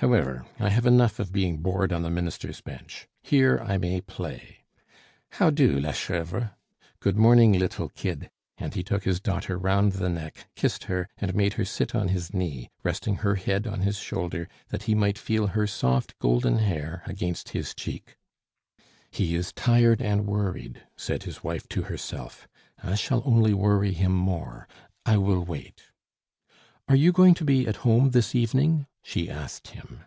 However, 0.00 0.46
I 0.60 0.68
have 0.68 0.86
enough 0.86 1.18
of 1.18 1.32
being 1.32 1.56
bored 1.56 1.92
on 1.92 2.02
the 2.02 2.08
ministers' 2.08 2.60
bench; 2.60 3.08
here 3.20 3.58
I 3.58 3.78
may 3.78 4.00
play. 4.00 4.58
How 5.30 5.50
do, 5.50 5.76
la 5.80 5.90
Chevre! 5.90 6.52
Good 7.00 7.16
morning, 7.16 7.54
little 7.54 7.88
kid," 7.88 8.30
and 8.58 8.74
he 8.74 8.84
took 8.84 9.02
his 9.02 9.18
daughter 9.18 9.58
round 9.58 9.94
the 9.94 10.08
neck, 10.08 10.46
kissed 10.54 10.84
her, 10.84 11.08
and 11.18 11.34
made 11.34 11.54
her 11.54 11.64
sit 11.64 11.96
on 11.96 12.10
his 12.10 12.32
knee, 12.32 12.70
resting 12.84 13.16
her 13.16 13.34
head 13.34 13.66
on 13.66 13.80
his 13.80 13.96
shoulder, 13.98 14.48
that 14.68 14.84
he 14.84 14.94
might 14.94 15.18
feel 15.18 15.48
her 15.48 15.66
soft 15.66 16.16
golden 16.20 16.58
hair 16.58 17.02
against 17.06 17.48
his 17.48 17.74
cheek. 17.74 18.16
"He 19.10 19.34
is 19.34 19.52
tired 19.52 20.00
and 20.00 20.28
worried," 20.28 20.80
said 20.96 21.24
his 21.24 21.42
wife 21.42 21.68
to 21.70 21.82
herself. 21.82 22.46
"I 22.80 22.94
shall 22.94 23.24
only 23.26 23.52
worry 23.52 23.94
him 23.94 24.12
more. 24.12 24.68
I 25.04 25.16
will 25.16 25.44
wait. 25.44 25.86
Are 26.86 26.96
you 26.96 27.10
going 27.10 27.34
to 27.34 27.44
be 27.44 27.66
at 27.66 27.78
home 27.82 28.10
this 28.10 28.32
evening?" 28.36 28.86
she 29.02 29.30
asked 29.30 29.68
him. 29.68 30.00